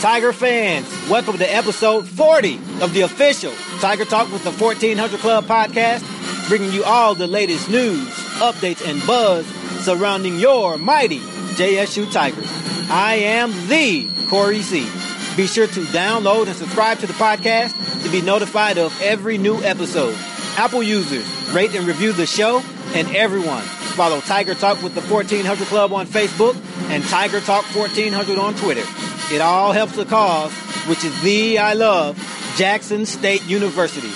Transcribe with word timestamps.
Tiger 0.00 0.32
fans, 0.32 0.86
welcome 1.08 1.38
to 1.38 1.54
episode 1.54 2.06
40 2.06 2.56
of 2.82 2.92
the 2.92 3.00
official 3.00 3.52
Tiger 3.80 4.04
Talk 4.04 4.30
with 4.30 4.44
the 4.44 4.52
1400 4.52 5.18
Club 5.20 5.46
podcast, 5.46 6.48
bringing 6.48 6.70
you 6.70 6.84
all 6.84 7.14
the 7.14 7.26
latest 7.26 7.68
news, 7.70 8.06
updates, 8.38 8.86
and 8.86 9.04
buzz 9.06 9.46
surrounding 9.84 10.38
your 10.38 10.76
mighty 10.76 11.18
JSU 11.56 12.12
Tigers. 12.12 12.46
I 12.90 13.14
am 13.14 13.50
the 13.68 14.08
Corey 14.28 14.60
C. 14.60 14.86
Be 15.34 15.46
sure 15.46 15.66
to 15.66 15.80
download 15.86 16.46
and 16.46 16.56
subscribe 16.56 16.98
to 16.98 17.06
the 17.06 17.14
podcast 17.14 18.02
to 18.04 18.10
be 18.10 18.20
notified 18.20 18.78
of 18.78 18.98
every 19.00 19.38
new 19.38 19.56
episode. 19.62 20.14
Apple 20.56 20.82
users, 20.82 21.26
rate 21.52 21.74
and 21.74 21.86
review 21.86 22.12
the 22.12 22.26
show, 22.26 22.62
and 22.94 23.08
everyone 23.16 23.62
follow 23.96 24.20
Tiger 24.20 24.54
Talk 24.54 24.82
with 24.82 24.94
the 24.94 25.00
1400 25.02 25.66
Club 25.68 25.92
on 25.94 26.06
Facebook 26.06 26.54
and 26.90 27.02
Tiger 27.04 27.40
Talk 27.40 27.64
1400 27.74 28.38
on 28.38 28.54
Twitter. 28.54 28.84
It 29.28 29.40
all 29.40 29.72
helps 29.72 29.96
the 29.96 30.04
cause, 30.04 30.52
which 30.86 31.04
is 31.04 31.20
Thee 31.20 31.58
I 31.58 31.72
Love 31.72 32.16
Jackson 32.56 33.04
State 33.04 33.44
University. 33.46 34.12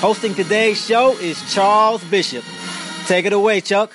Hosting 0.00 0.34
today's 0.34 0.82
show 0.82 1.12
is 1.18 1.38
Charles 1.52 2.02
Bishop. 2.04 2.42
Take 3.06 3.26
it 3.26 3.34
away, 3.34 3.60
Chuck. 3.60 3.92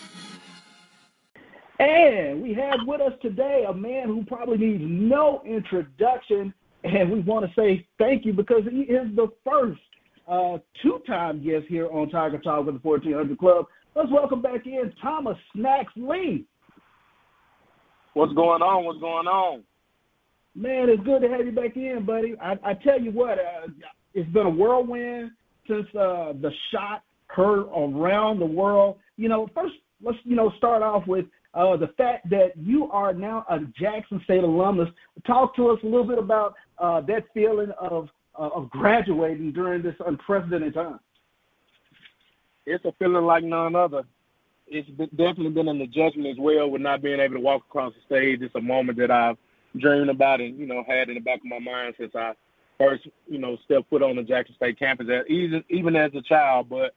And 1.80 2.44
we 2.44 2.54
have 2.54 2.82
with 2.86 3.02
us 3.02 3.14
today 3.20 3.66
a 3.68 3.74
man 3.74 4.10
who 4.10 4.24
probably 4.26 4.58
needs 4.58 4.84
no 4.86 5.42
introduction, 5.44 6.54
and 6.84 7.12
we 7.12 7.22
want 7.22 7.48
to 7.48 7.52
say 7.60 7.88
thank 7.98 8.24
you 8.24 8.34
because 8.34 8.62
he 8.70 8.82
is 8.82 9.08
the 9.16 9.30
first 9.44 9.82
uh, 10.28 10.60
two-time 10.84 11.44
guest 11.44 11.66
here 11.68 11.90
on 11.90 12.12
Tiger 12.12 12.38
Talk 12.38 12.68
with 12.68 12.76
the 12.76 12.88
1400 12.88 13.40
Club. 13.40 13.66
Let's 13.96 14.12
welcome 14.12 14.44
back 14.44 14.68
in 14.68 14.94
Thomas 15.02 15.38
Snacks 15.56 15.94
Lee. 15.96 16.46
What's 18.14 18.34
going 18.34 18.62
on? 18.62 18.86
What's 18.86 19.00
going 19.00 19.26
on? 19.26 19.64
Man, 20.60 20.90
it's 20.90 21.02
good 21.04 21.22
to 21.22 21.30
have 21.30 21.46
you 21.46 21.54
back 21.54 21.78
in, 21.78 22.04
buddy. 22.06 22.36
I, 22.42 22.58
I 22.66 22.74
tell 22.74 23.00
you 23.00 23.12
what, 23.12 23.40
uh, 23.40 23.68
it's 24.14 24.30
been 24.32 24.46
a 24.46 24.50
whirlwind 24.50 25.32
since 25.70 25.88
uh, 25.96 26.34
the 26.34 26.52
shot 26.70 27.04
heard 27.28 27.68
around 27.74 28.40
the 28.40 28.46
world. 28.46 28.98
You 29.16 29.30
know, 29.30 29.50
first 29.56 29.76
let's 30.04 30.18
you 30.26 30.36
know 30.36 30.52
start 30.58 30.84
off 30.84 31.08
with 31.08 31.28
uh, 31.54 31.78
the 31.78 31.88
fact 31.98 32.30
that 32.32 32.58
you 32.58 32.92
are 32.92 33.14
now 33.14 33.46
a 33.50 33.60
Jackson 33.80 34.20
State 34.26 34.44
alumnus. 34.44 34.90
Talk 35.26 35.56
to 35.56 35.70
us 35.70 35.80
a 35.82 35.86
little 35.86 36.04
bit 36.04 36.20
about 36.20 36.56
uh, 36.78 37.00
that 37.02 37.24
feeling 37.34 37.72
of 37.80 38.10
uh, 38.38 38.50
of 38.54 38.70
graduating 38.70 39.54
during 39.54 39.82
this 39.82 39.96
unprecedented 40.06 40.74
time. 40.74 41.00
It's 42.66 42.84
a 42.84 42.92
feeling 43.00 43.24
like 43.24 43.46
none 43.46 43.78
other. 43.78 44.04
It's 44.68 44.90
been, 44.90 45.10
definitely 45.12 45.52
been 45.52 45.70
an 45.70 45.80
adjustment 45.80 46.28
as 46.28 46.38
well 46.38 46.70
with 46.70 46.82
not 46.82 47.02
being 47.02 47.22
able 47.22 47.36
to 47.36 47.40
walk 47.40 47.64
across 47.70 47.94
the 47.94 48.02
stage. 48.14 48.42
It's 48.42 48.56
a 48.56 48.62
moment 48.62 48.98
that 48.98 49.10
I've 49.10 49.38
dreamed 49.78 50.10
about 50.10 50.42
and 50.42 50.58
you 50.58 50.66
know 50.66 50.84
had 50.88 51.10
in 51.10 51.16
the 51.16 51.22
back 51.22 51.40
of 51.40 51.46
my 51.46 51.60
mind 51.60 51.96
since 51.98 52.14
I 52.16 52.34
first 52.78 53.08
you 53.28 53.38
know 53.38 53.58
stepped 53.66 53.90
foot 53.90 54.02
on 54.02 54.16
the 54.16 54.24
Jackson 54.24 54.56
State 54.56 54.80
campus, 54.80 55.08
even 55.28 55.64
even 55.70 55.96
as 55.96 56.12
a 56.16 56.22
child. 56.22 56.70
But 56.70 56.94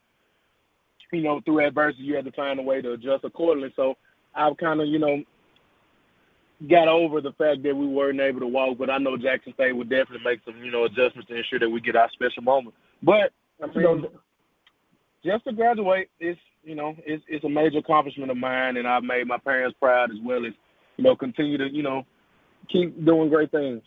you 1.12 1.22
know 1.22 1.40
through 1.44 1.66
adversity, 1.66 2.04
you 2.04 2.16
had 2.16 2.24
to 2.24 2.32
find 2.32 2.58
a 2.58 2.62
way 2.62 2.80
to 2.80 2.92
adjust 2.92 3.24
accordingly. 3.24 3.72
So 3.76 3.96
I've 4.34 4.56
kind 4.56 4.80
of 4.80 4.88
you 4.88 4.98
know 4.98 5.22
got 6.68 6.88
over 6.88 7.20
the 7.20 7.32
fact 7.32 7.62
that 7.64 7.76
we 7.76 7.86
weren't 7.86 8.20
able 8.20 8.40
to 8.40 8.46
walk, 8.46 8.78
but 8.78 8.90
I 8.90 8.98
know 8.98 9.16
Jackson 9.16 9.52
State 9.54 9.72
would 9.72 9.90
definitely 9.90 10.24
make 10.24 10.40
some 10.44 10.62
you 10.62 10.70
know 10.70 10.84
adjustments 10.84 11.28
to 11.28 11.36
ensure 11.36 11.58
that 11.58 11.68
we 11.68 11.80
get 11.80 11.96
our 11.96 12.10
special 12.12 12.42
moment. 12.42 12.74
But 13.02 13.32
I 13.62 13.66
mean, 13.66 14.06
just 15.24 15.44
to 15.44 15.52
graduate 15.52 16.08
is 16.20 16.36
you 16.64 16.74
know 16.74 16.94
it's 17.04 17.24
it's 17.28 17.44
a 17.44 17.48
major 17.48 17.78
accomplishment 17.78 18.30
of 18.30 18.36
mine, 18.36 18.76
and 18.76 18.86
I've 18.86 19.04
made 19.04 19.26
my 19.26 19.38
parents 19.38 19.76
proud 19.80 20.10
as 20.10 20.18
well 20.24 20.46
as 20.46 20.52
you 20.96 21.04
know 21.04 21.16
continue 21.16 21.58
to 21.58 21.68
you 21.70 21.82
know 21.82 22.04
keep 22.68 23.04
doing 23.04 23.28
great 23.28 23.50
things. 23.50 23.82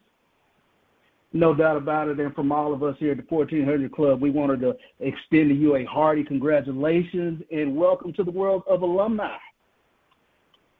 No 1.33 1.53
doubt 1.53 1.75
about 1.75 2.07
it. 2.07 2.19
And 2.19 2.33
from 2.33 2.51
all 2.51 2.73
of 2.73 2.81
us 2.81 2.95
here 2.97 3.11
at 3.11 3.17
the 3.17 3.25
1400 3.27 3.91
Club, 3.91 4.21
we 4.21 4.29
wanted 4.29 4.61
to 4.61 4.75
extend 4.99 5.49
to 5.49 5.55
you 5.55 5.75
a 5.75 5.83
hearty 5.83 6.23
congratulations 6.23 7.43
and 7.51 7.75
welcome 7.75 8.13
to 8.13 8.23
the 8.23 8.31
world 8.31 8.63
of 8.69 8.81
alumni. 8.81 9.35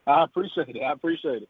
I 0.06 0.24
appreciate 0.24 0.76
it. 0.76 0.82
I 0.82 0.92
appreciate 0.92 1.42
it. 1.42 1.48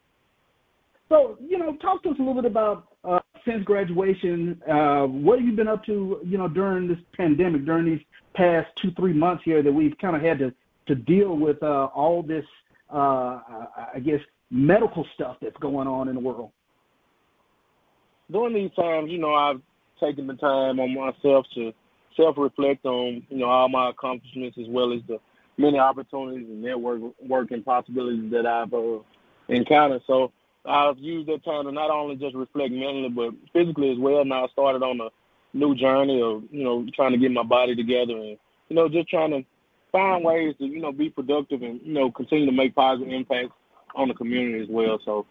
So, 1.09 1.39
you 1.41 1.57
know, 1.59 1.77
talk 1.77 2.03
to 2.03 2.11
us 2.11 2.17
a 2.19 2.23
little 2.23 2.35
bit 2.35 2.51
about 2.51 2.89
uh, 3.05 3.21
since 3.45 3.63
graduation. 3.65 4.61
Uh, 4.69 5.07
what 5.07 5.39
have 5.39 5.47
you 5.47 5.55
been 5.55 5.69
up 5.69 5.85
to, 5.85 6.21
you 6.25 6.37
know, 6.37 6.49
during 6.49 6.89
this 6.89 6.99
pandemic, 7.17 7.65
during 7.65 7.85
these 7.85 8.01
past 8.35 8.69
two, 8.83 8.91
three 8.93 9.13
months 9.13 9.45
here 9.45 9.63
that 9.63 9.73
we've 9.73 9.97
kind 9.99 10.17
of 10.17 10.23
had 10.23 10.39
to 10.41 10.53
to 10.87 10.95
deal 10.95 11.37
with 11.37 11.61
uh, 11.63 11.89
all 11.95 12.23
this, 12.23 12.45
uh, 12.91 13.41
I 13.95 14.01
guess, 14.03 14.21
medical 14.51 15.07
stuff 15.15 15.37
that's 15.41 15.57
going 15.59 15.89
on 15.89 16.09
in 16.09 16.15
the 16.15 16.21
world? 16.21 16.51
During 18.31 18.55
these 18.55 18.73
times, 18.75 19.11
you 19.11 19.19
know, 19.19 19.35
I've 19.35 19.61
taken 20.01 20.27
the 20.27 20.35
time 20.35 20.81
on 20.81 20.95
myself 20.95 21.47
to 21.55 21.73
self-reflect 22.17 22.85
on, 22.85 23.27
you 23.29 23.39
know, 23.39 23.47
all 23.47 23.69
my 23.69 23.91
accomplishments 23.91 24.57
as 24.61 24.67
well 24.69 24.93
as 24.93 25.01
the 25.07 25.19
many 25.59 25.79
opportunities 25.79 26.47
and 26.49 26.63
network 26.63 27.01
working 27.27 27.63
possibilities 27.63 28.31
that 28.31 28.47
I've 28.47 28.73
uh, 28.73 28.99
encountered. 29.49 30.03
So 30.07 30.33
I've 30.65 30.99
used 30.99 31.29
that 31.29 31.45
time 31.45 31.65
to 31.65 31.73
not 31.73 31.91
only 31.91 32.17
just 32.17 32.35
reflect 32.35 32.73
mentally, 32.73 33.09
but 33.09 33.35
physically 33.53 33.91
as 33.91 33.99
well. 33.99 34.25
Now 34.25 34.45
I 34.45 34.49
started 34.49 34.83
on 34.83 35.01
a 35.01 35.09
new 35.57 35.75
journey 35.75 36.21
of, 36.21 36.43
you 36.51 36.65
know, 36.65 36.87
trying 36.95 37.13
to 37.13 37.19
get 37.19 37.31
my 37.31 37.43
body 37.43 37.75
together 37.75 38.13
and, 38.13 38.37
you 38.69 38.77
know, 38.77 38.89
just 38.89 39.09
trying 39.09 39.31
to 39.31 39.45
find 39.93 40.25
ways 40.25 40.55
to, 40.59 40.67
you 40.67 40.81
know, 40.81 40.93
be 40.93 41.09
productive 41.09 41.63
and, 41.63 41.81
you 41.83 41.95
know, 41.95 42.11
continue 42.11 42.47
to 42.47 42.53
make 42.53 42.75
positive 42.75 43.13
impacts 43.13 43.53
on 43.97 44.09
the 44.09 44.15
community 44.15 44.63
as 44.63 44.69
well. 44.69 44.99
So 45.05 45.27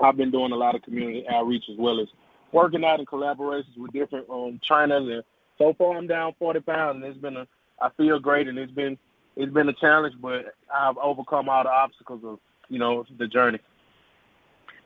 I've 0.00 0.16
been 0.16 0.30
doing 0.30 0.52
a 0.52 0.56
lot 0.56 0.74
of 0.74 0.82
community 0.82 1.24
outreach 1.28 1.64
as 1.70 1.76
well 1.78 2.00
as 2.00 2.08
working 2.52 2.84
out 2.84 3.00
in 3.00 3.06
collaborations 3.06 3.76
with 3.76 3.92
different 3.92 4.28
um, 4.30 4.60
trainers. 4.66 5.08
And 5.08 5.22
so 5.58 5.74
far, 5.76 5.96
I'm 5.96 6.06
down 6.06 6.34
40 6.38 6.60
pounds, 6.60 6.96
and 6.96 7.04
it's 7.04 7.20
been 7.20 7.36
a 7.36 7.46
I 7.80 7.88
feel 7.96 8.18
great, 8.18 8.48
and 8.48 8.58
it's 8.58 8.72
been 8.72 8.96
it's 9.36 9.52
been 9.52 9.68
a 9.68 9.72
challenge, 9.74 10.14
but 10.20 10.54
I've 10.72 10.96
overcome 10.98 11.48
all 11.48 11.64
the 11.64 11.70
obstacles 11.70 12.22
of 12.24 12.38
you 12.68 12.78
know 12.78 13.04
the 13.18 13.26
journey. 13.26 13.58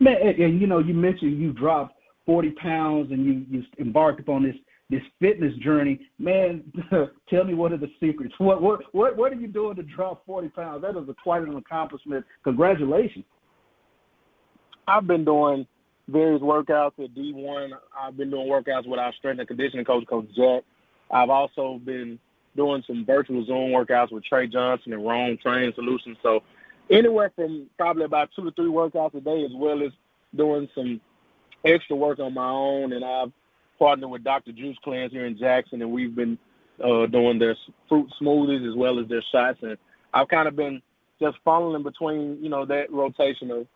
Man, 0.01 0.17
and, 0.23 0.39
and 0.39 0.61
you 0.61 0.67
know, 0.67 0.79
you 0.79 0.95
mentioned 0.95 1.39
you 1.39 1.53
dropped 1.53 1.95
40 2.27 2.53
pounds 2.53 3.11
and 3.11 3.25
you 3.25 3.45
you 3.51 3.65
embarked 3.79 4.21
upon 4.21 4.43
this 4.43 4.57
this 4.91 5.03
fitness 5.21 5.55
journey. 5.57 6.01
Man, 6.19 6.65
tell 7.31 7.45
me 7.45 7.55
what 7.55 7.73
are 7.73 7.77
the 7.77 7.91
secrets? 8.01 8.35
What 8.41 8.63
what 8.63 8.81
what 8.93 9.17
what 9.17 9.33
are 9.33 9.37
you 9.37 9.49
doing 9.49 9.77
to 9.77 9.83
drop 9.83 10.25
40 10.27 10.49
pounds? 10.49 10.83
That 10.83 10.97
is 10.97 11.09
a, 11.09 11.15
quite 11.23 11.43
an 11.43 11.57
accomplishment. 11.57 12.25
Congratulations. 12.45 13.25
I've 14.87 15.07
been 15.07 15.25
doing 15.25 15.67
various 16.09 16.41
workouts 16.41 16.99
at 16.99 17.15
D1. 17.15 17.71
I've 17.99 18.17
been 18.17 18.31
doing 18.31 18.49
workouts 18.49 18.87
with 18.87 18.99
our 18.99 19.13
strength 19.15 19.39
and 19.39 19.49
conditioning 19.49 19.85
coach, 19.85 20.07
Coach 20.09 20.29
Jack. 20.35 20.63
I've 21.11 21.31
also 21.31 21.79
been 21.85 22.19
doing 22.57 22.83
some 22.87 23.05
virtual 23.05 23.45
Zoom 23.45 23.71
workouts 23.71 24.11
with 24.13 24.25
Trey 24.25 24.47
Johnson 24.47 24.95
and 24.95 25.07
Rome 25.07 25.39
Training 25.43 25.73
Solutions. 25.75 26.17
So 26.23 26.41
anywhere 26.91 27.31
from 27.37 27.67
probably 27.77 28.05
about 28.05 28.31
two 28.35 28.45
to 28.45 28.51
three 28.53 28.71
workouts 28.71 29.15
a 29.15 29.21
day, 29.21 29.45
as 29.45 29.53
well 29.55 29.83
as 29.83 29.93
doing 30.35 30.69
some 30.75 31.01
extra 31.65 31.97
work 31.97 32.19
on 32.19 32.35
my 32.35 32.49
own. 32.49 32.93
And 32.95 33.05
I've 33.05 33.33
partnered 33.79 34.11
with 34.11 34.25
Dr. 34.25 34.53
Juice 34.53 34.77
Cleanse 34.83 35.13
here 35.13 35.27
in 35.27 35.39
Jackson, 35.39 35.83
and 35.83 35.91
we've 35.91 36.15
been 36.15 36.39
uh, 36.83 37.07
doing 37.07 37.39
their 37.39 37.57
fruit 37.89 38.09
smoothies 38.21 38.69
as 38.69 38.77
well 38.77 38.99
as 38.99 39.09
their 39.09 39.23
shots. 39.33 39.59
And 39.63 39.77
I've 40.15 40.29
kind 40.29 40.49
of 40.49 40.57
been 40.57 40.81
just 41.21 41.37
funneling 41.47 41.83
between, 41.83 42.39
you 42.43 42.49
know, 42.49 42.65
that 42.67 42.93
rotation 42.93 43.51
of 43.51 43.67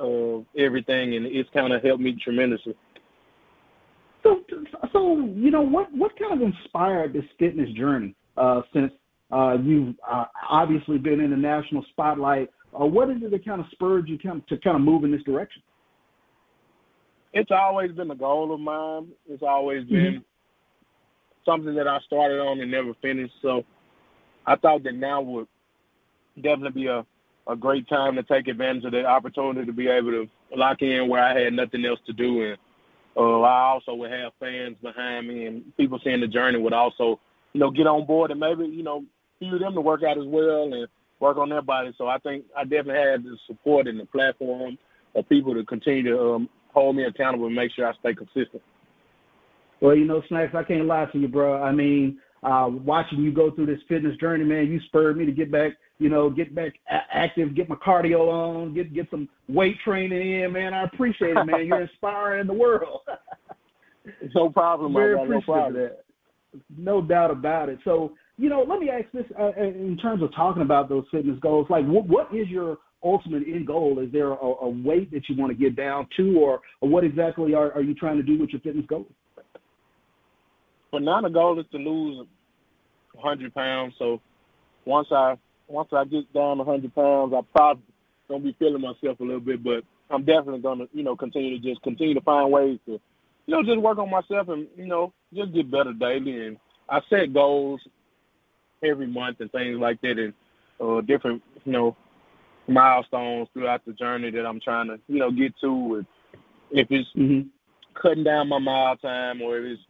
uh, 0.00 0.44
everything, 0.58 1.16
and 1.16 1.26
it's 1.26 1.50
kind 1.52 1.72
of 1.72 1.82
helped 1.82 2.02
me 2.02 2.16
tremendously. 2.22 2.74
So, 4.22 4.40
so 4.92 5.18
you 5.34 5.50
know, 5.50 5.62
what 5.62 5.88
what 5.92 6.12
kind 6.18 6.32
of 6.32 6.40
inspired 6.40 7.12
this 7.12 7.24
fitness 7.38 7.68
journey? 7.72 8.14
Uh, 8.36 8.62
since 8.72 8.92
uh, 9.32 9.56
you've 9.62 9.96
uh, 10.08 10.24
obviously 10.48 10.98
been 10.98 11.20
in 11.20 11.30
the 11.30 11.36
national 11.36 11.84
spotlight, 11.90 12.48
uh, 12.78 12.86
what 12.86 13.10
is 13.10 13.16
it 13.20 13.30
that 13.30 13.44
kind 13.44 13.60
of 13.60 13.66
spurred 13.72 14.08
you 14.08 14.16
to 14.18 14.58
kind 14.58 14.76
of 14.76 14.80
move 14.80 15.04
in 15.04 15.10
this 15.10 15.22
direction? 15.24 15.62
It's 17.32 17.50
always 17.50 17.92
been 17.92 18.10
a 18.10 18.16
goal 18.16 18.52
of 18.52 18.60
mine. 18.60 19.08
It's 19.28 19.42
always 19.42 19.84
mm-hmm. 19.84 19.94
been 19.94 20.14
mm-hmm. 20.14 21.50
something 21.50 21.74
that 21.74 21.88
I 21.88 21.98
started 22.00 22.40
on 22.40 22.60
and 22.60 22.70
never 22.70 22.94
finished. 23.00 23.34
So 23.40 23.64
I 24.46 24.56
thought 24.56 24.82
that 24.84 24.94
now 24.94 25.20
would 25.22 25.46
definitely 26.36 26.82
be 26.82 26.86
a, 26.88 27.04
a 27.46 27.56
great 27.56 27.88
time 27.88 28.16
to 28.16 28.22
take 28.22 28.48
advantage 28.48 28.84
of 28.84 28.92
the 28.92 29.04
opportunity 29.04 29.66
to 29.66 29.72
be 29.72 29.88
able 29.88 30.10
to 30.10 30.28
lock 30.54 30.82
in 30.82 31.08
where 31.08 31.22
I 31.22 31.38
had 31.38 31.52
nothing 31.52 31.84
else 31.84 32.00
to 32.06 32.12
do. 32.12 32.42
And 32.42 32.58
uh, 33.16 33.40
I 33.40 33.70
also 33.70 33.94
would 33.94 34.10
have 34.10 34.32
fans 34.40 34.76
behind 34.82 35.28
me 35.28 35.46
and 35.46 35.76
people 35.76 36.00
seeing 36.02 36.20
the 36.20 36.28
journey 36.28 36.58
would 36.58 36.72
also, 36.72 37.18
you 37.52 37.60
know, 37.60 37.70
get 37.70 37.86
on 37.86 38.06
board 38.06 38.30
and 38.30 38.40
maybe, 38.40 38.66
you 38.66 38.82
know, 38.82 39.04
fuel 39.38 39.58
them 39.58 39.74
to 39.74 39.80
work 39.80 40.02
out 40.02 40.18
as 40.18 40.26
well 40.26 40.72
and 40.72 40.86
work 41.20 41.36
on 41.36 41.48
their 41.48 41.62
body. 41.62 41.92
So 41.96 42.08
I 42.08 42.18
think 42.18 42.44
I 42.56 42.64
definitely 42.64 42.94
had 42.94 43.24
the 43.24 43.36
support 43.46 43.86
and 43.86 44.00
the 44.00 44.06
platform 44.06 44.78
of 45.14 45.28
people 45.28 45.54
to 45.54 45.64
continue 45.64 46.02
to 46.04 46.34
um, 46.34 46.48
hold 46.72 46.96
me 46.96 47.04
accountable 47.04 47.46
and 47.46 47.54
make 47.54 47.72
sure 47.72 47.86
I 47.86 47.92
stay 48.00 48.14
consistent. 48.14 48.62
Well, 49.80 49.96
you 49.96 50.04
know, 50.04 50.22
Snacks, 50.28 50.54
I 50.54 50.62
can't 50.62 50.86
lie 50.86 51.06
to 51.12 51.18
you, 51.18 51.28
bro. 51.28 51.60
I 51.60 51.72
mean, 51.72 52.18
uh, 52.42 52.68
watching 52.70 53.20
you 53.20 53.32
go 53.32 53.50
through 53.50 53.66
this 53.66 53.80
fitness 53.88 54.16
journey, 54.18 54.44
man, 54.44 54.68
you 54.68 54.80
spurred 54.86 55.16
me 55.16 55.26
to 55.26 55.32
get 55.32 55.50
back, 55.50 55.72
you 55.98 56.08
know, 56.08 56.30
get 56.30 56.54
back 56.54 56.72
active, 56.88 57.54
get 57.54 57.68
my 57.68 57.76
cardio 57.76 58.28
on, 58.28 58.74
get 58.74 58.94
get 58.94 59.08
some 59.10 59.28
weight 59.48 59.76
training 59.84 60.42
in, 60.42 60.52
man. 60.52 60.74
I 60.74 60.84
appreciate 60.84 61.36
it, 61.36 61.44
man. 61.44 61.66
You're 61.66 61.82
inspiring 61.82 62.46
the 62.46 62.52
world. 62.52 63.00
no 64.34 64.50
problem, 64.50 64.92
Very 64.92 65.14
man. 65.16 65.24
appreciative 65.24 65.48
no 65.48 65.54
problem. 65.54 65.82
that. 65.82 66.04
No 66.76 67.02
doubt 67.02 67.30
about 67.30 67.68
it. 67.68 67.78
So, 67.84 68.12
you 68.36 68.48
know, 68.48 68.64
let 68.68 68.80
me 68.80 68.90
ask 68.90 69.10
this 69.12 69.24
uh, 69.38 69.52
in 69.56 69.96
terms 70.00 70.22
of 70.22 70.34
talking 70.34 70.62
about 70.62 70.88
those 70.88 71.04
fitness 71.10 71.38
goals. 71.40 71.66
Like, 71.70 71.86
what, 71.86 72.06
what 72.06 72.34
is 72.34 72.48
your 72.48 72.78
ultimate 73.04 73.44
end 73.46 73.66
goal? 73.66 73.98
Is 73.98 74.12
there 74.12 74.32
a, 74.32 74.34
a 74.36 74.68
weight 74.68 75.10
that 75.12 75.28
you 75.28 75.36
want 75.36 75.50
to 75.50 75.58
get 75.58 75.76
down 75.76 76.06
to, 76.16 76.38
or, 76.38 76.60
or 76.80 76.88
what 76.88 77.04
exactly 77.04 77.54
are, 77.54 77.72
are 77.72 77.82
you 77.82 77.94
trying 77.94 78.16
to 78.16 78.22
do 78.22 78.38
with 78.38 78.50
your 78.50 78.60
fitness 78.60 78.86
goals? 78.86 79.06
But 80.90 81.02
now 81.02 81.20
the 81.22 81.30
goal 81.30 81.58
is 81.58 81.66
to 81.72 81.78
lose 81.78 82.26
100 83.14 83.54
pounds. 83.54 83.94
So 83.98 84.20
once 84.84 85.08
I 85.10 85.36
once 85.68 85.88
I 85.92 86.04
get 86.04 86.30
down 86.34 86.58
100 86.58 86.94
pounds, 86.94 87.32
I 87.34 87.40
probably 87.54 87.82
gonna 88.28 88.44
be 88.44 88.56
feeling 88.58 88.82
myself 88.82 89.20
a 89.20 89.22
little 89.22 89.40
bit, 89.40 89.64
but 89.64 89.84
I'm 90.10 90.24
definitely 90.24 90.60
gonna 90.60 90.86
you 90.92 91.02
know 91.02 91.16
continue 91.16 91.58
to 91.58 91.66
just 91.66 91.82
continue 91.82 92.14
to 92.14 92.20
find 92.20 92.52
ways 92.52 92.78
to 92.86 92.92
you 92.92 93.00
know 93.48 93.62
just 93.62 93.80
work 93.80 93.98
on 93.98 94.10
myself 94.10 94.48
and 94.48 94.66
you 94.76 94.86
know 94.86 95.12
just 95.34 95.52
get 95.54 95.70
better 95.70 95.92
daily. 95.92 96.46
And 96.46 96.56
I 96.88 97.00
set 97.08 97.32
goals 97.32 97.80
every 98.82 99.06
month 99.06 99.40
and 99.40 99.50
things 99.50 99.78
like 99.78 100.00
that, 100.02 100.18
and 100.18 100.34
uh, 100.80 101.00
different 101.00 101.42
you 101.64 101.72
know 101.72 101.96
milestones 102.68 103.48
throughout 103.52 103.84
the 103.84 103.92
journey 103.92 104.30
that 104.30 104.46
I'm 104.46 104.60
trying 104.60 104.88
to 104.88 104.98
you 105.08 105.18
know 105.18 105.30
get 105.30 105.54
to. 105.60 105.96
And 105.96 106.06
if 106.70 106.86
it's 106.90 107.08
mm-hmm. 107.16 107.48
cutting 108.00 108.24
down 108.24 108.48
my 108.48 108.58
mile 108.58 108.96
time 108.96 109.42
or 109.42 109.58
if 109.58 109.64
it's 109.64 109.82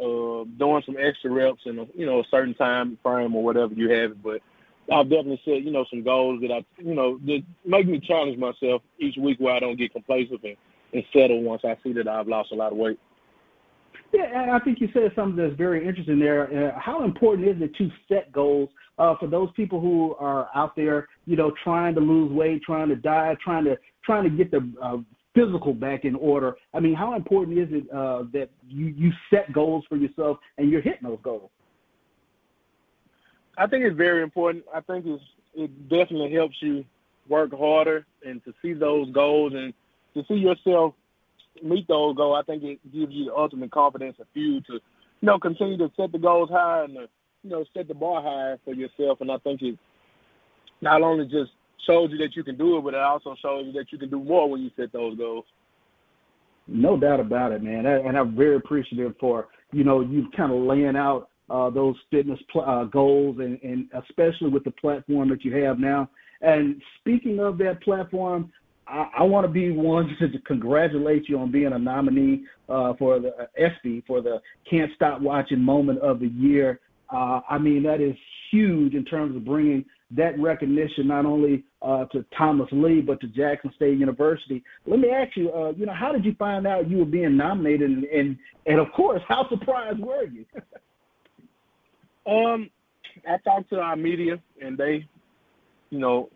uh, 0.00 0.44
doing 0.58 0.82
some 0.86 0.96
extra 0.98 1.30
reps 1.30 1.62
in 1.66 1.78
a 1.78 1.86
you 1.94 2.06
know 2.06 2.20
a 2.20 2.24
certain 2.30 2.54
time 2.54 2.98
frame 3.02 3.34
or 3.34 3.42
whatever 3.42 3.74
you 3.74 3.90
have. 3.90 4.22
But 4.22 4.40
I've 4.92 5.10
definitely 5.10 5.40
set 5.44 5.62
you 5.62 5.70
know 5.70 5.84
some 5.90 6.02
goals 6.02 6.40
that 6.42 6.50
I 6.50 6.64
you 6.78 6.94
know 6.94 7.18
that 7.26 7.42
make 7.64 7.86
me 7.86 8.00
challenge 8.00 8.38
myself 8.38 8.82
each 8.98 9.16
week 9.16 9.38
where 9.38 9.54
I 9.54 9.60
don't 9.60 9.76
get 9.76 9.92
complacent 9.92 10.42
and, 10.42 10.56
and 10.92 11.04
settle 11.12 11.42
once 11.42 11.62
I 11.64 11.76
see 11.82 11.92
that 11.94 12.08
I've 12.08 12.28
lost 12.28 12.52
a 12.52 12.56
lot 12.56 12.72
of 12.72 12.78
weight. 12.78 12.98
Yeah, 14.12 14.42
and 14.42 14.50
I 14.50 14.58
think 14.58 14.80
you 14.80 14.88
said 14.92 15.12
something 15.14 15.36
that's 15.36 15.56
very 15.56 15.86
interesting 15.86 16.18
there. 16.18 16.72
Uh, 16.74 16.80
how 16.80 17.04
important 17.04 17.48
is 17.48 17.62
it 17.62 17.76
to 17.76 17.90
set 18.08 18.32
goals 18.32 18.68
uh, 19.00 19.16
for 19.18 19.26
those 19.26 19.48
people 19.56 19.80
who 19.80 20.14
are 20.16 20.50
out 20.54 20.76
there, 20.76 21.08
you 21.26 21.34
know, 21.34 21.50
trying 21.64 21.94
to 21.94 22.00
lose 22.00 22.30
weight, 22.30 22.62
trying 22.62 22.90
to 22.90 22.96
diet, 22.96 23.38
trying 23.42 23.64
to 23.64 23.78
trying 24.04 24.24
to 24.24 24.30
get 24.30 24.50
the 24.50 24.70
uh, 24.82 24.98
physical 25.34 25.72
back 25.72 26.04
in 26.04 26.14
order? 26.14 26.56
I 26.74 26.80
mean, 26.80 26.94
how 26.94 27.16
important 27.16 27.58
is 27.58 27.68
it 27.70 27.90
uh, 27.90 28.24
that 28.34 28.50
you 28.68 28.86
you 28.86 29.10
set 29.30 29.52
goals 29.52 29.84
for 29.88 29.96
yourself 29.96 30.36
and 30.58 30.70
you're 30.70 30.82
hitting 30.82 31.08
those 31.08 31.18
goals? 31.22 31.50
I 33.56 33.66
think 33.66 33.84
it's 33.84 33.96
very 33.96 34.22
important. 34.22 34.64
I 34.72 34.80
think 34.80 35.06
it's 35.06 35.24
it 35.54 35.88
definitely 35.88 36.32
helps 36.32 36.56
you 36.60 36.84
work 37.26 37.52
harder 37.56 38.04
and 38.24 38.44
to 38.44 38.52
see 38.60 38.74
those 38.74 39.10
goals 39.12 39.54
and 39.54 39.72
to 40.14 40.24
see 40.28 40.34
yourself 40.34 40.94
meet 41.62 41.88
those 41.88 42.16
goals. 42.16 42.36
I 42.38 42.44
think 42.44 42.62
it 42.64 42.92
gives 42.92 43.12
you 43.12 43.26
the 43.26 43.34
ultimate 43.34 43.70
confidence 43.70 44.16
and 44.18 44.26
fuel 44.34 44.60
to, 44.66 44.74
you 44.74 44.80
know, 45.22 45.38
continue 45.38 45.78
to 45.78 45.90
set 45.96 46.12
the 46.12 46.18
goals 46.18 46.50
high 46.50 46.84
and 46.84 46.94
to, 46.94 47.08
you 47.42 47.50
know 47.50 47.64
set 47.74 47.88
the 47.88 47.94
bar 47.94 48.22
high 48.22 48.56
for 48.64 48.74
yourself. 48.74 49.20
And 49.20 49.30
I 49.30 49.38
think 49.38 49.62
it 49.62 49.78
not 50.80 51.02
only 51.02 51.24
just 51.24 51.50
shows 51.86 52.10
you 52.10 52.18
that 52.18 52.36
you 52.36 52.44
can 52.44 52.56
do 52.56 52.78
it, 52.78 52.84
but 52.84 52.94
it 52.94 53.00
also 53.00 53.34
shows 53.40 53.66
you 53.66 53.72
that 53.72 53.86
you 53.90 53.98
can 53.98 54.10
do 54.10 54.22
more 54.22 54.48
when 54.50 54.62
you 54.62 54.70
set 54.76 54.92
those 54.92 55.16
goals. 55.16 55.44
No 56.68 56.98
doubt 56.98 57.20
about 57.20 57.52
it, 57.52 57.62
man. 57.62 57.86
And 57.86 58.16
I'm 58.16 58.36
very 58.36 58.56
appreciative 58.56 59.14
for 59.18 59.48
you 59.72 59.84
know 59.84 60.00
you 60.00 60.28
kind 60.36 60.52
of 60.52 60.58
laying 60.58 60.96
out 60.96 61.28
uh, 61.50 61.68
those 61.70 61.96
fitness 62.10 62.38
pl- 62.50 62.64
uh, 62.64 62.84
goals, 62.84 63.38
and, 63.38 63.58
and 63.62 63.88
especially 64.08 64.50
with 64.50 64.64
the 64.64 64.70
platform 64.70 65.28
that 65.30 65.44
you 65.44 65.54
have 65.64 65.78
now. 65.78 66.08
And 66.42 66.80
speaking 67.00 67.40
of 67.40 67.58
that 67.58 67.82
platform, 67.82 68.52
I, 68.86 69.22
want 69.22 69.46
to 69.46 69.52
be 69.52 69.70
one 69.70 70.16
to 70.18 70.38
congratulate 70.40 71.28
you 71.28 71.38
on 71.38 71.52
being 71.52 71.72
a 71.72 71.78
nominee 71.78 72.44
uh, 72.68 72.94
for 72.98 73.20
the 73.20 73.28
uh, 73.28 73.46
ESPY 73.56 74.02
for 74.06 74.20
the 74.20 74.40
Can't 74.68 74.90
Stop 74.96 75.20
Watching 75.20 75.60
Moment 75.60 76.00
of 76.00 76.18
the 76.18 76.26
Year. 76.28 76.80
Uh, 77.12 77.40
I 77.48 77.58
mean, 77.58 77.82
that 77.84 78.00
is 78.00 78.14
huge 78.50 78.94
in 78.94 79.04
terms 79.04 79.36
of 79.36 79.44
bringing 79.44 79.84
that 80.12 80.38
recognition 80.38 81.06
not 81.06 81.24
only 81.24 81.64
uh, 81.82 82.04
to 82.06 82.24
Thomas 82.36 82.68
Lee 82.72 83.00
but 83.00 83.20
to 83.20 83.28
Jackson 83.28 83.72
State 83.76 83.98
University. 83.98 84.62
Let 84.86 84.98
me 84.98 85.10
ask 85.10 85.36
you, 85.36 85.52
uh, 85.52 85.72
you 85.76 85.86
know, 85.86 85.94
how 85.94 86.12
did 86.12 86.24
you 86.24 86.34
find 86.38 86.66
out 86.66 86.90
you 86.90 86.98
were 86.98 87.04
being 87.04 87.36
nominated, 87.36 87.90
and 87.90 88.04
and, 88.04 88.36
and 88.66 88.80
of 88.80 88.88
course, 88.92 89.22
how 89.28 89.48
surprised 89.48 90.00
were 90.00 90.24
you? 90.24 90.44
Um, 92.26 92.70
I 93.26 93.38
talked 93.38 93.70
to 93.70 93.80
our 93.80 93.96
media, 93.96 94.38
and 94.62 94.76
they, 94.76 95.06
you 95.88 95.98
know, 95.98 96.28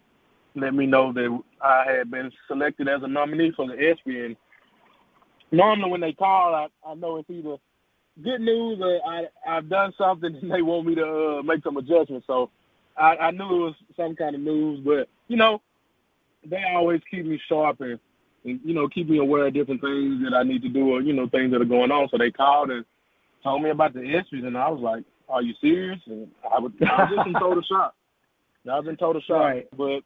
let 0.57 0.75
me 0.75 0.87
know 0.87 1.13
that 1.13 1.41
I 1.63 1.85
had 1.99 2.11
been 2.11 2.31
selected 2.49 2.89
as 2.89 3.03
a 3.03 3.07
nominee 3.07 3.53
for 3.55 3.69
the 3.69 3.75
ESPY. 3.75 4.37
Normally, 5.53 5.91
when 5.91 6.01
they 6.01 6.13
call, 6.13 6.55
I, 6.55 6.69
I 6.85 6.95
know 6.95 7.19
it's 7.19 7.31
either 7.31 7.57
good 8.23 8.41
news 8.41 8.79
or 8.81 9.01
I 9.07 9.25
I've 9.47 9.69
done 9.69 9.93
something 9.99 10.37
and 10.43 10.51
they 10.51 10.63
want 10.63 10.87
me 10.87 10.95
to 10.97 11.39
uh, 11.39 11.43
make 11.43 11.63
some 11.63 11.77
adjustments. 11.77 12.27
So 12.27 12.51
I, 12.97 13.17
I 13.17 13.31
knew 13.31 13.45
it 13.45 13.65
was 13.67 13.75
some 13.97 14.15
kind 14.15 14.35
of 14.35 14.41
news, 14.41 14.81
but 14.85 15.09
you 15.29 15.37
know, 15.37 15.61
they 16.49 16.63
always 16.75 17.01
keep 17.11 17.27
me 17.27 17.41
sharp 17.49 17.81
and, 17.81 17.99
and 18.45 18.61
you 18.65 18.75
know 18.75 18.89
keep 18.89 19.09
me 19.09 19.19
aware 19.19 19.47
of 19.47 19.55
different 19.55 19.81
things 19.81 20.23
that 20.25 20.37
I 20.37 20.43
need 20.43 20.63
to 20.63 20.69
do 20.69 20.91
or 20.91 21.01
you 21.01 21.13
know 21.13 21.29
things 21.29 21.53
that 21.53 21.61
are 21.61 21.67
going 21.67 21.91
on. 21.91 22.09
So 22.11 22.19
they 22.19 22.31
called 22.31 22.71
and 22.71 22.85
told 23.43 23.63
me 23.63 23.71
about 23.71 23.95
the 23.95 24.01
ESPYs, 24.01 24.47
and 24.47 24.57
I 24.57 24.69
was 24.69 24.81
like, 24.81 25.05
are 25.29 25.43
you 25.43 25.55
serious? 25.61 26.01
And 26.07 26.29
I 26.45 26.59
was, 26.59 26.73
I 26.81 27.03
was 27.03 27.13
just 27.15 27.27
in 27.27 27.33
total 27.35 27.63
shock. 27.69 27.95
I 28.71 28.79
was 28.79 28.89
in 28.89 28.97
total 28.97 29.23
shock. 29.23 29.41
Right. 29.41 29.69
But 29.77 30.01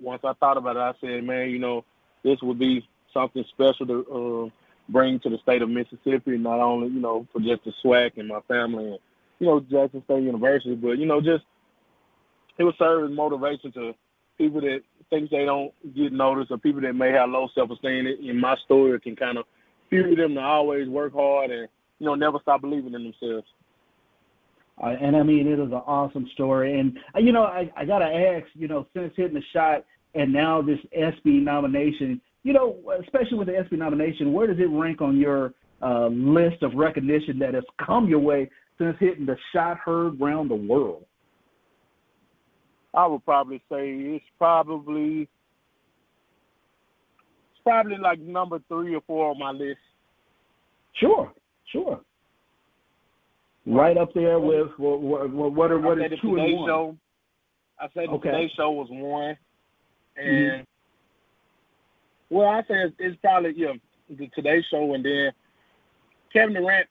once 0.00 0.22
I 0.24 0.32
thought 0.34 0.56
about 0.56 0.76
it, 0.76 0.80
I 0.80 0.92
said, 1.00 1.24
man, 1.24 1.50
you 1.50 1.58
know, 1.58 1.84
this 2.22 2.38
would 2.42 2.58
be 2.58 2.86
something 3.12 3.44
special 3.48 3.86
to 3.86 4.06
uh, 4.52 4.65
bring 4.88 5.18
to 5.20 5.30
the 5.30 5.38
state 5.38 5.62
of 5.62 5.68
Mississippi, 5.68 6.38
not 6.38 6.60
only, 6.60 6.88
you 6.88 7.00
know, 7.00 7.26
for 7.32 7.40
just 7.40 7.64
the 7.64 7.72
SWAC 7.84 8.12
and 8.16 8.28
my 8.28 8.40
family 8.48 8.84
and, 8.84 8.98
you 9.38 9.46
know, 9.46 9.60
Jackson 9.60 10.02
State 10.04 10.22
University, 10.22 10.74
but, 10.74 10.98
you 10.98 11.06
know, 11.06 11.20
just 11.20 11.44
it 12.58 12.64
would 12.64 12.74
serve 12.78 13.10
as 13.10 13.16
motivation 13.16 13.72
to 13.72 13.94
people 14.38 14.60
that 14.60 14.80
think 15.10 15.30
they 15.30 15.44
don't 15.44 15.72
get 15.94 16.12
noticed 16.12 16.50
or 16.50 16.58
people 16.58 16.80
that 16.80 16.94
may 16.94 17.10
have 17.10 17.30
low 17.30 17.48
self-esteem. 17.54 18.06
In 18.06 18.40
my 18.40 18.56
story, 18.64 18.98
can 19.00 19.16
kind 19.16 19.38
of 19.38 19.44
fuel 19.90 20.16
them 20.16 20.34
to 20.34 20.40
always 20.40 20.88
work 20.88 21.12
hard 21.12 21.50
and, 21.50 21.68
you 21.98 22.06
know, 22.06 22.14
never 22.14 22.38
stop 22.40 22.60
believing 22.60 22.94
in 22.94 23.02
themselves. 23.04 23.46
Uh, 24.82 24.94
and 25.00 25.16
I 25.16 25.22
mean, 25.22 25.46
it 25.46 25.58
is 25.58 25.66
an 25.66 25.72
awesome 25.72 26.28
story. 26.34 26.78
And 26.78 26.98
you 27.16 27.32
know, 27.32 27.44
I, 27.44 27.70
I 27.76 27.84
gotta 27.84 28.04
ask, 28.04 28.46
you 28.54 28.68
know, 28.68 28.86
since 28.94 29.12
hitting 29.16 29.34
the 29.34 29.42
shot 29.52 29.84
and 30.14 30.32
now 30.32 30.62
this 30.62 30.78
ESPY 30.92 31.40
nomination, 31.40 32.20
you 32.46 32.52
know, 32.52 32.76
especially 33.02 33.38
with 33.38 33.48
the 33.48 33.58
ESPY 33.58 33.76
nomination, 33.76 34.32
where 34.32 34.46
does 34.46 34.60
it 34.60 34.70
rank 34.70 35.00
on 35.00 35.18
your 35.18 35.52
uh, 35.82 36.06
list 36.06 36.62
of 36.62 36.74
recognition 36.74 37.40
that 37.40 37.54
has 37.54 37.64
come 37.84 38.06
your 38.06 38.20
way 38.20 38.48
since 38.78 38.96
hitting 39.00 39.26
the 39.26 39.36
shot 39.52 39.78
heard 39.78 40.20
around 40.22 40.48
the 40.48 40.54
world? 40.54 41.04
I 42.94 43.04
would 43.08 43.24
probably 43.24 43.58
say 43.68 43.90
it's 43.90 44.24
probably 44.38 45.22
it's 47.52 47.62
probably 47.64 47.96
like 48.00 48.20
number 48.20 48.60
three 48.68 48.94
or 48.94 49.00
four 49.08 49.32
on 49.32 49.40
my 49.40 49.50
list. 49.50 49.80
Sure, 51.00 51.32
sure 51.72 52.00
right 53.66 53.98
up 53.98 54.14
there 54.14 54.38
with 54.38 54.68
what 54.76 55.00
what 55.00 55.52
what 55.52 55.72
are 55.72 55.80
what 55.80 55.98
is 55.98 56.12
two 56.22 56.36
and 56.36 56.58
one? 56.58 56.68
Show, 56.68 56.96
I 57.80 57.86
said 57.92 58.04
the 58.06 58.12
okay. 58.12 58.30
Today 58.30 58.52
Show 58.56 58.70
was 58.70 58.86
one, 58.88 59.36
Mm-hmm. 60.16 60.58
and. 60.58 60.66
Well, 62.30 62.48
I 62.48 62.60
say 62.62 62.74
it's, 62.84 62.94
it's 62.98 63.16
probably 63.22 63.54
yeah 63.56 63.72
the 64.08 64.28
Today 64.34 64.64
Show, 64.70 64.94
and 64.94 65.04
then 65.04 65.30
Kevin 66.32 66.54
Durant 66.54 66.88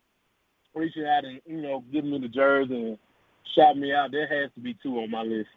reaching 0.73 1.05
out 1.05 1.25
and 1.25 1.41
you 1.45 1.61
know 1.61 1.83
giving 1.91 2.11
me 2.11 2.19
the 2.19 2.27
jersey 2.27 2.75
and 2.75 2.97
shout 3.55 3.77
me 3.77 3.93
out. 3.93 4.11
There 4.11 4.27
has 4.27 4.51
to 4.55 4.61
be 4.61 4.75
two 4.81 4.99
on 4.99 5.11
my 5.11 5.21
list. 5.21 5.49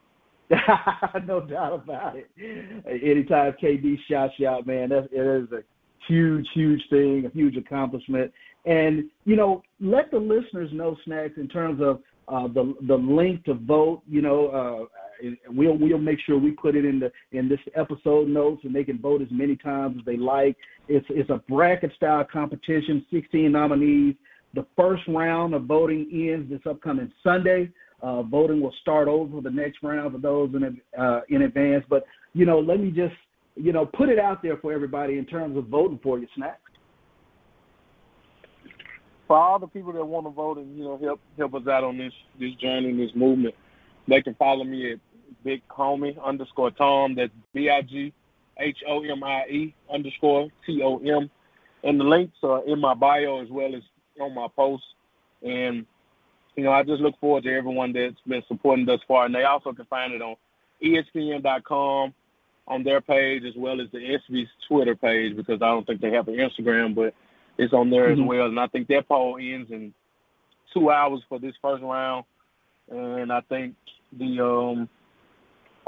no 1.26 1.40
doubt 1.40 1.74
about 1.84 2.16
it. 2.16 2.30
Anytime 2.86 3.54
KD 3.62 3.98
shouts 4.08 4.34
you 4.38 4.48
out, 4.48 4.66
man, 4.66 4.88
that's 4.88 5.06
it 5.12 5.20
is 5.20 5.52
a 5.52 5.62
huge, 6.06 6.46
huge 6.54 6.82
thing, 6.88 7.24
a 7.26 7.30
huge 7.30 7.56
accomplishment. 7.56 8.32
And 8.64 9.04
you 9.24 9.36
know, 9.36 9.62
let 9.80 10.10
the 10.10 10.18
listeners 10.18 10.70
know, 10.72 10.96
Snacks, 11.04 11.34
in 11.36 11.48
terms 11.48 11.80
of 11.82 12.00
uh, 12.28 12.48
the 12.48 12.74
the 12.86 12.96
link 12.96 13.44
to 13.44 13.54
vote. 13.54 14.02
You 14.08 14.22
know, 14.22 14.48
uh, 14.48 15.07
we'll 15.48 15.76
we'll 15.76 15.98
make 15.98 16.18
sure 16.24 16.38
we 16.38 16.52
put 16.52 16.76
it 16.76 16.84
in 16.84 17.00
the 17.00 17.10
in 17.32 17.48
this 17.48 17.60
episode 17.74 18.28
notes, 18.28 18.62
and 18.64 18.74
they 18.74 18.84
can 18.84 18.98
vote 18.98 19.22
as 19.22 19.28
many 19.30 19.56
times 19.56 19.96
as 19.98 20.04
they 20.04 20.16
like. 20.16 20.56
It's 20.88 21.06
it's 21.10 21.30
a 21.30 21.42
bracket 21.48 21.92
style 21.96 22.24
competition, 22.30 23.04
16 23.10 23.50
nominees. 23.50 24.14
The 24.54 24.66
first 24.76 25.02
round 25.08 25.54
of 25.54 25.64
voting 25.64 26.08
ends 26.12 26.50
this 26.50 26.60
upcoming 26.68 27.12
Sunday. 27.22 27.70
Uh, 28.00 28.22
voting 28.22 28.60
will 28.60 28.74
start 28.80 29.08
over 29.08 29.40
the 29.40 29.50
next 29.50 29.82
round 29.82 30.12
for 30.12 30.18
those 30.18 30.54
in 30.54 30.80
uh, 30.98 31.20
in 31.28 31.42
advance. 31.42 31.84
But 31.88 32.04
you 32.32 32.46
know, 32.46 32.60
let 32.60 32.80
me 32.80 32.90
just 32.90 33.14
you 33.56 33.72
know 33.72 33.86
put 33.86 34.08
it 34.08 34.18
out 34.18 34.42
there 34.42 34.56
for 34.58 34.72
everybody 34.72 35.18
in 35.18 35.26
terms 35.26 35.56
of 35.56 35.66
voting 35.66 36.00
for 36.02 36.18
you, 36.18 36.26
Snacks 36.36 36.60
for 39.28 39.36
all 39.36 39.58
the 39.58 39.66
people 39.66 39.92
that 39.92 40.04
want 40.04 40.26
to 40.26 40.30
vote 40.30 40.56
and 40.56 40.76
you 40.76 40.82
know 40.82 40.98
help 41.00 41.20
help 41.36 41.54
us 41.54 41.68
out 41.68 41.84
on 41.84 41.96
this 41.96 42.12
this 42.40 42.54
journey, 42.54 42.96
this 42.96 43.14
movement, 43.14 43.54
they 44.08 44.22
can 44.22 44.34
follow 44.34 44.64
me 44.64 44.92
at 44.92 44.98
Big 45.44 45.62
Homie 45.68 46.22
underscore 46.22 46.70
Tom. 46.70 47.14
That's 47.14 47.32
B 47.52 47.70
I 47.70 47.82
G 47.82 48.12
H 48.58 48.78
O 48.88 49.02
M 49.02 49.22
I 49.22 49.46
E 49.48 49.74
underscore 49.92 50.48
T 50.66 50.82
O 50.82 50.98
M. 50.98 51.30
And 51.84 52.00
the 52.00 52.04
links 52.04 52.36
are 52.42 52.64
in 52.66 52.80
my 52.80 52.94
bio 52.94 53.40
as 53.40 53.48
well 53.50 53.74
as 53.74 53.82
on 54.20 54.34
my 54.34 54.48
post. 54.54 54.82
And, 55.42 55.86
you 56.56 56.64
know, 56.64 56.72
I 56.72 56.82
just 56.82 57.00
look 57.00 57.18
forward 57.20 57.44
to 57.44 57.54
everyone 57.54 57.92
that's 57.92 58.20
been 58.26 58.42
supporting 58.48 58.84
thus 58.84 59.00
far. 59.06 59.26
And 59.26 59.34
they 59.34 59.44
also 59.44 59.72
can 59.72 59.84
find 59.86 60.12
it 60.12 60.22
on 60.22 60.36
ESPN.com 60.82 62.14
on 62.66 62.84
their 62.84 63.00
page 63.00 63.44
as 63.44 63.54
well 63.56 63.80
as 63.80 63.88
the 63.92 63.98
ESPYs' 63.98 64.48
Twitter 64.68 64.94
page 64.94 65.36
because 65.36 65.62
I 65.62 65.68
don't 65.68 65.86
think 65.86 66.00
they 66.00 66.12
have 66.12 66.28
an 66.28 66.34
Instagram, 66.34 66.94
but 66.94 67.14
it's 67.56 67.72
on 67.72 67.90
there 67.90 68.10
mm-hmm. 68.10 68.22
as 68.22 68.28
well. 68.28 68.46
And 68.46 68.60
I 68.60 68.66
think 68.66 68.88
that 68.88 69.08
poll 69.08 69.38
ends 69.40 69.70
in 69.70 69.94
two 70.74 70.90
hours 70.90 71.22
for 71.28 71.38
this 71.38 71.54
first 71.62 71.82
round. 71.82 72.24
And 72.90 73.32
I 73.32 73.40
think 73.42 73.74
the 74.12 74.40
um 74.44 74.88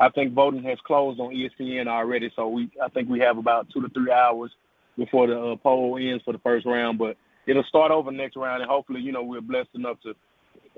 I 0.01 0.09
think 0.09 0.33
voting 0.33 0.63
has 0.63 0.79
closed 0.87 1.21
on 1.21 1.35
ESPN 1.35 1.87
already, 1.87 2.33
so 2.35 2.49
we 2.49 2.71
I 2.83 2.89
think 2.89 3.09
we 3.09 3.21
have 3.21 3.37
about 3.37 3.69
two 3.73 3.83
to 3.83 3.89
three 3.91 4.11
hours 4.11 4.51
before 4.97 5.27
the 5.27 5.39
uh, 5.39 5.57
poll 5.57 5.99
ends 6.01 6.25
for 6.25 6.33
the 6.33 6.39
first 6.39 6.65
round. 6.65 6.99
But 6.99 7.17
it'll 7.47 7.63
start 7.65 7.93
over 7.93 8.11
next 8.11 8.37
round, 8.37 8.63
and 8.63 8.71
hopefully, 8.71 9.03
you 9.03 9.13
know, 9.13 9.23
we're 9.23 9.43
blessed 9.43 9.69
enough 9.75 9.99
to 10.05 10.15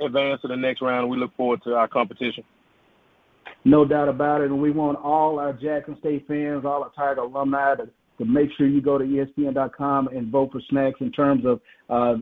advance 0.05 0.43
to 0.43 0.49
the 0.49 0.57
next 0.57 0.83
round. 0.83 1.09
We 1.09 1.19
look 1.19 1.37
forward 1.37 1.63
to 1.65 1.75
our 1.75 1.87
competition. 1.87 2.43
No 3.65 3.85
doubt 3.85 4.09
about 4.09 4.41
it, 4.41 4.51
and 4.51 4.61
we 4.61 4.73
want 4.73 4.99
all 4.99 5.39
our 5.39 5.53
Jackson 5.53 5.97
State 6.01 6.27
fans, 6.27 6.65
all 6.65 6.83
our 6.83 6.91
Tiger 6.97 7.21
alumni, 7.21 7.77
to, 7.77 7.89
to 8.19 8.25
make 8.25 8.49
sure 8.59 8.67
you 8.67 8.83
go 8.83 8.99
to 8.99 9.05
ESPN.com 9.05 10.09
and 10.09 10.33
vote 10.33 10.51
for 10.51 10.61
Snacks 10.69 11.01
in 11.01 11.13
terms 11.13 11.45
of 11.47 11.61
uh, 11.89 12.15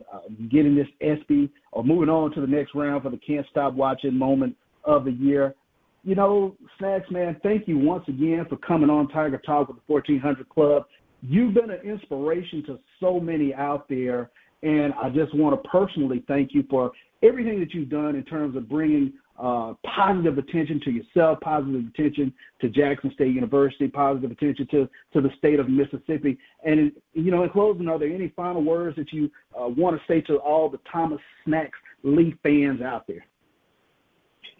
getting 0.51 0.75
this 0.75 0.87
ESPY 1.01 1.49
or 1.71 1.83
moving 1.83 2.09
on 2.09 2.31
to 2.33 2.41
the 2.41 2.47
next 2.47 2.75
round 2.75 3.01
for 3.01 3.09
the 3.09 3.17
Can't 3.17 3.47
Stop 3.49 3.73
Watching 3.73 4.15
moment 4.15 4.55
of 4.85 5.05
the 5.05 5.13
year 5.13 5.55
you 6.03 6.15
know, 6.15 6.55
Snacks, 6.79 7.09
man, 7.11 7.37
thank 7.43 7.67
you 7.67 7.77
once 7.77 8.03
again 8.07 8.45
for 8.49 8.57
coming 8.57 8.89
on 8.89 9.07
Tiger 9.09 9.37
Talk 9.45 9.67
with 9.67 9.77
the 9.77 9.83
1400 9.87 10.49
Club. 10.49 10.85
You've 11.21 11.53
been 11.53 11.69
an 11.69 11.81
inspiration 11.81 12.63
to 12.65 12.79
so 12.99 13.19
many 13.19 13.53
out 13.53 13.87
there, 13.87 14.31
and 14.63 14.93
I 14.93 15.09
just 15.09 15.35
want 15.35 15.61
to 15.61 15.69
personally 15.69 16.23
thank 16.27 16.53
you 16.53 16.63
for 16.69 16.91
everything 17.21 17.59
that 17.59 17.73
you've 17.73 17.89
done 17.89 18.15
in 18.15 18.23
terms 18.23 18.55
of 18.55 18.67
bringing 18.67 19.13
uh, 19.37 19.73
positive 19.95 20.37
attention 20.37 20.79
to 20.85 20.91
yourself, 20.91 21.39
positive 21.41 21.85
attention 21.93 22.33
to 22.61 22.69
Jackson 22.69 23.11
State 23.13 23.33
University, 23.33 23.87
positive 23.87 24.31
attention 24.31 24.67
to, 24.71 24.89
to 25.13 25.21
the 25.21 25.29
state 25.37 25.59
of 25.59 25.69
Mississippi. 25.69 26.37
And, 26.63 26.91
you 27.13 27.31
know, 27.31 27.43
in 27.43 27.49
closing, 27.49 27.87
are 27.87 27.99
there 27.99 28.09
any 28.09 28.29
final 28.35 28.63
words 28.63 28.95
that 28.97 29.11
you 29.11 29.31
uh, 29.59 29.67
want 29.67 29.97
to 29.97 30.01
say 30.07 30.21
to 30.21 30.37
all 30.37 30.69
the 30.69 30.79
Thomas 30.91 31.19
Snacks 31.45 31.77
Lee 32.03 32.35
fans 32.43 32.81
out 32.81 33.07
there? 33.07 33.25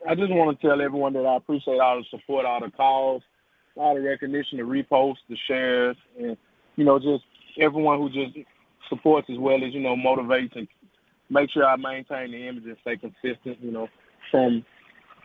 I 0.07 0.15
just 0.15 0.31
want 0.31 0.59
to 0.59 0.67
tell 0.67 0.81
everyone 0.81 1.13
that 1.13 1.25
I 1.25 1.35
appreciate 1.35 1.79
all 1.79 1.97
the 1.97 2.05
support, 2.09 2.45
all 2.45 2.59
the 2.59 2.71
calls, 2.71 3.21
all 3.75 3.95
the 3.95 4.01
recognition, 4.01 4.57
the 4.57 4.63
reposts, 4.63 5.17
the 5.29 5.37
shares, 5.47 5.95
and 6.19 6.37
you 6.75 6.85
know, 6.85 6.99
just 6.99 7.23
everyone 7.59 7.99
who 7.99 8.09
just 8.09 8.37
supports 8.89 9.29
as 9.29 9.37
well 9.37 9.63
as 9.63 9.73
you 9.73 9.79
know 9.79 9.95
motivates 9.95 10.55
and 10.55 10.67
make 11.29 11.51
sure 11.51 11.65
I 11.65 11.75
maintain 11.75 12.31
the 12.31 12.47
image 12.47 12.65
and 12.65 12.77
stay 12.81 12.97
consistent. 12.97 13.61
You 13.61 13.71
know, 13.71 13.87
from 14.31 14.65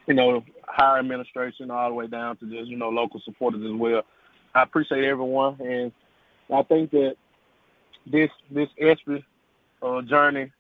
you 0.06 0.14
know 0.14 0.45
higher 0.66 0.99
administration 0.99 1.71
all 1.71 1.88
the 1.88 1.95
way 1.95 2.06
down 2.06 2.37
to 2.38 2.47
just 2.47 2.68
you 2.68 2.76
know 2.76 2.90
local 2.90 3.21
supporters 3.25 3.62
as 3.64 3.78
well. 3.78 4.02
I 4.54 4.62
appreciate 4.62 5.04
everyone, 5.04 5.59
and 5.61 5.92
I 6.52 6.62
think 6.62 6.90
that 6.90 7.16
this 8.06 8.30
this 8.50 8.68
ESPY 8.78 9.25
uh, 9.83 10.02
journey 10.02 10.52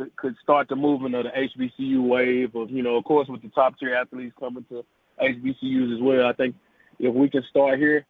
could 0.00 0.16
could 0.16 0.36
start 0.42 0.68
the 0.68 0.76
movement 0.76 1.14
of 1.14 1.24
the 1.24 1.30
HBCU 1.30 2.02
wave 2.02 2.54
of 2.54 2.70
you 2.70 2.82
know 2.82 2.96
of 2.96 3.04
course 3.04 3.28
with 3.28 3.42
the 3.42 3.48
top 3.48 3.78
tier 3.78 3.94
athletes 3.94 4.34
coming 4.38 4.64
to 4.70 4.84
HBCUs 5.20 5.94
as 5.94 6.02
well. 6.02 6.26
I 6.26 6.32
think 6.32 6.54
if 6.98 7.14
we 7.14 7.28
can 7.28 7.42
start 7.50 7.78
here 7.78 8.04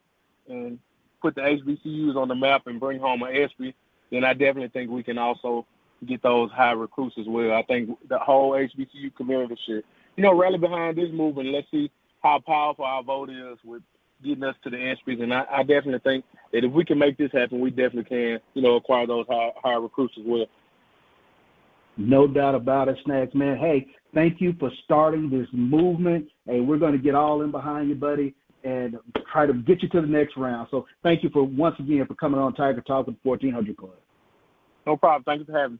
and 0.49 0.79
put 1.21 1.35
the 1.35 1.41
HBCUs 1.43 2.17
on 2.17 2.29
the 2.29 2.35
map 2.35 2.67
and 2.67 2.81
bring 2.81 3.01
home 3.01 3.23
an 3.23 3.35
ESPY, 3.35 3.75
then 4.11 4.25
I 4.25 4.33
definitely 4.33 4.69
think 4.69 4.91
we 4.91 5.03
can 5.03 5.19
also 5.19 5.67
get 6.07 6.23
those 6.23 6.51
high 6.53 6.73
recruits 6.73 7.17
as 7.19 7.27
well. 7.29 7.53
I 7.53 7.63
think 7.63 7.91
the 8.09 8.19
whole 8.19 8.53
HBCU 8.53 9.15
community 9.17 9.59
should 9.67 9.85
you 10.17 10.23
know 10.23 10.35
rally 10.35 10.59
behind 10.59 10.97
this 10.97 11.11
movement. 11.13 11.51
Let's 11.51 11.71
see 11.71 11.91
how 12.23 12.41
powerful 12.41 12.85
our 12.85 13.03
vote 13.03 13.31
is 13.31 13.59
with 13.65 13.83
getting 14.23 14.45
us 14.45 14.55
to 14.63 14.71
the 14.71 14.77
ESPYs. 14.77 15.23
And 15.23 15.33
I, 15.33 15.45
I 15.51 15.63
definitely 15.63 16.01
think 16.01 16.25
that 16.53 16.65
if 16.65 16.73
we 16.73 16.85
can 16.85 16.99
make 16.99 17.17
this 17.17 17.33
happen, 17.33 17.61
we 17.61 17.71
definitely 17.71 18.05
can, 18.05 18.41
you 18.53 18.63
know, 18.63 18.77
acquire 18.77 19.07
those 19.07 19.27
high, 19.29 19.51
high 19.63 19.77
recruits 19.77 20.15
as 20.19 20.25
well. 20.27 20.47
No 21.97 22.27
doubt 22.27 22.55
about 22.55 22.89
it, 22.89 22.97
Snacks, 23.05 23.35
man. 23.35 23.57
Hey, 23.59 23.87
thank 24.15 24.41
you 24.41 24.55
for 24.59 24.71
starting 24.85 25.29
this 25.31 25.47
movement. 25.53 26.29
Hey, 26.47 26.61
we're 26.61 26.79
going 26.79 26.93
to 26.93 26.99
get 26.99 27.15
all 27.15 27.43
in 27.43 27.51
behind 27.51 27.89
you, 27.89 27.95
buddy, 27.95 28.35
and 28.65 28.97
try 29.33 29.47
to 29.47 29.53
get 29.53 29.83
you 29.83 29.89
to 29.91 30.01
the 30.01 30.07
next 30.07 30.37
round. 30.37 30.69
So 30.71 30.87
thank 31.03 31.23
you 31.23 31.31
for 31.31 31.43
once 31.43 31.77
again 31.79 32.07
for 32.07 32.15
coming 32.15 32.41
on 32.41 32.55
Tiger 32.55 32.81
Talk 32.81 33.07
with 33.07 33.17
the 33.17 33.29
1400 33.29 33.77
Club. 33.77 33.93
No 34.87 34.97
problem. 34.97 35.25
Thank 35.25 35.41
you 35.41 35.53
for 35.53 35.59
having 35.59 35.75
me. 35.75 35.79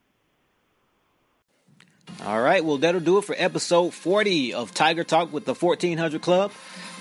All 2.27 2.43
right, 2.43 2.63
well, 2.63 2.77
that'll 2.77 3.01
do 3.01 3.19
it 3.19 3.25
for 3.25 3.35
episode 3.39 3.95
40 3.95 4.53
of 4.53 4.75
Tiger 4.75 5.05
Talk 5.05 5.33
with 5.33 5.47
the 5.47 5.55
1400 5.55 6.21
Club. 6.21 6.51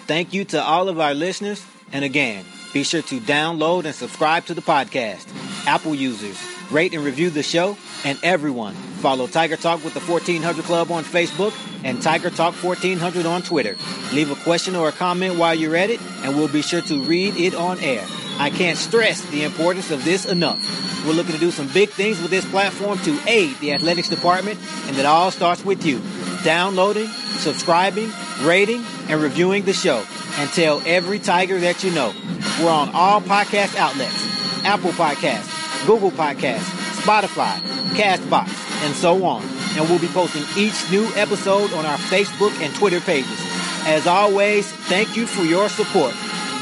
Thank 0.08 0.34
you 0.34 0.46
to 0.46 0.62
all 0.62 0.88
of 0.88 1.00
our 1.00 1.14
listeners. 1.14 1.66
And 1.92 2.06
again, 2.06 2.46
be 2.74 2.84
sure 2.84 3.02
to 3.02 3.20
download 3.20 3.86
and 3.86 3.94
subscribe 3.94 4.46
to 4.46 4.54
the 4.54 4.62
podcast. 4.62 5.28
Apple 5.68 5.94
users, 5.94 6.40
rate 6.72 6.94
and 6.94 7.04
review 7.04 7.30
the 7.30 7.44
show, 7.44 7.78
and 8.04 8.18
everyone 8.24 8.74
follow 8.74 9.28
Tiger 9.28 9.56
Talk 9.56 9.84
with 9.84 9.94
the 9.94 10.00
1400 10.00 10.66
Club 10.66 10.92
on 10.92 11.04
Facebook 11.04 11.54
and 11.84 12.02
Tiger 12.02 12.30
Talk 12.30 12.54
1400 12.56 13.26
on 13.26 13.42
Twitter. 13.42 13.76
Leave 14.14 14.32
a 14.32 14.36
question 14.44 14.76
or 14.76 14.90
a 14.90 14.92
comment 14.92 15.38
while 15.38 15.56
you're 15.56 15.76
at 15.76 15.90
it, 15.90 16.02
and 16.24 16.36
we'll 16.36 16.48
be 16.48 16.62
sure 16.62 16.82
to 16.82 17.04
read 17.04 17.36
it 17.38 17.56
on 17.56 17.80
air. 17.80 18.06
I 18.38 18.50
can't 18.50 18.78
stress 18.78 19.22
the 19.32 19.44
importance 19.44 19.92
of 19.92 20.06
this 20.06 20.26
enough. 20.26 21.06
We're 21.06 21.14
looking 21.14 21.34
to 21.34 21.40
do 21.40 21.52
some 21.52 21.68
big 21.74 21.90
things 21.90 22.22
with 22.22 22.32
this 22.32 22.50
platform 22.50 22.98
to 23.00 23.20
aid 23.28 23.58
the 23.60 23.74
athletics 23.74 24.10
department, 24.10 24.60
and 24.88 24.98
it 24.98 25.06
all 25.06 25.32
starts 25.32 25.64
with 25.64 25.86
you. 25.86 26.02
Downloading, 26.44 27.08
subscribing, 27.40 28.12
rating, 28.42 28.84
and 29.10 29.22
reviewing 29.22 29.64
the 29.64 29.74
show. 29.74 30.04
And 30.38 30.50
tell 30.52 30.82
every 30.86 31.20
Tiger 31.20 31.60
that 31.60 31.84
you 31.84 31.92
know. 31.92 32.14
We're 32.62 32.70
on 32.70 32.90
all 32.94 33.20
podcast 33.22 33.76
outlets 33.76 34.30
Apple 34.66 34.92
Podcasts, 34.92 35.48
Google 35.86 36.12
Podcasts, 36.12 36.70
Spotify, 37.02 37.60
Castbox, 37.96 38.50
and 38.86 38.96
so 38.96 39.24
on. 39.26 39.44
And 39.78 39.88
we'll 39.90 40.00
be 40.00 40.08
posting 40.08 40.44
each 40.58 40.90
new 40.92 41.06
episode 41.16 41.72
on 41.74 41.86
our 41.86 41.98
Facebook 41.98 42.52
and 42.62 42.74
Twitter 42.76 43.00
pages. 43.02 43.40
As 43.86 44.08
always, 44.08 44.72
thank 44.72 45.16
you 45.16 45.26
for 45.26 45.44
your 45.44 45.70
support. 45.70 46.14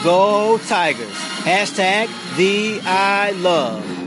Go 0.04 0.58
Tigers. 0.68 1.12
Hashtag 1.44 2.08
Thee 2.38 2.80
I 2.84 3.32
Love. 3.32 4.07